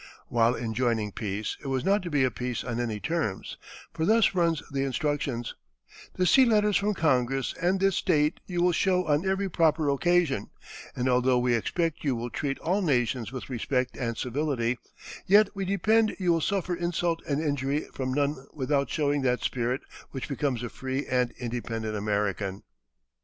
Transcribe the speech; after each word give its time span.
While 0.29 0.55
enjoining 0.55 1.11
peace, 1.11 1.57
it 1.63 1.67
was 1.67 1.85
not 1.85 2.01
to 2.01 2.09
be 2.09 2.23
a 2.23 2.31
peace 2.31 2.63
on 2.63 2.79
any 2.79 2.99
terms, 2.99 3.57
for 3.93 4.03
thus 4.03 4.33
runs 4.33 4.63
the 4.71 4.83
instructions: 4.83 5.53
"The 6.15 6.25
sea 6.25 6.43
letters 6.43 6.75
from 6.75 6.95
Congress 6.95 7.53
and 7.61 7.79
this 7.79 7.97
State 7.97 8.39
you 8.47 8.63
will 8.63 8.71
show 8.71 9.05
on 9.05 9.29
every 9.29 9.47
proper 9.47 9.89
occasion, 9.89 10.49
and 10.95 11.07
although 11.07 11.37
we 11.37 11.53
expect 11.53 12.03
you 12.03 12.15
will 12.15 12.31
treat 12.31 12.57
all 12.57 12.81
nations 12.81 13.31
with 13.31 13.47
respect 13.47 13.95
and 13.95 14.17
civility, 14.17 14.79
yet 15.27 15.49
we 15.55 15.65
depend 15.65 16.15
you 16.17 16.31
will 16.33 16.41
suffer 16.41 16.73
insult 16.73 17.21
and 17.29 17.39
injury 17.39 17.81
from 17.93 18.11
none 18.11 18.47
without 18.53 18.89
showing 18.89 19.21
that 19.21 19.43
spirit 19.43 19.81
which 20.09 20.27
becomes 20.27 20.63
a 20.63 20.69
free 20.69 21.05
and 21.05 21.29
independent 21.39 21.95
American." 21.95 22.63